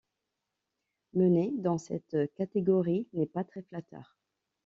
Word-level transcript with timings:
Mener 1.13 1.51
dans 1.57 1.77
cette 1.77 2.17
catégorie 2.33 3.07
n'est 3.13 3.27
pas 3.27 3.43
très 3.43 3.61
flatteur. 3.61 4.17